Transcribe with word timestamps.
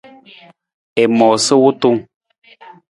I 1.03 1.05
moosa 1.17 1.53
wutung. 1.61 1.99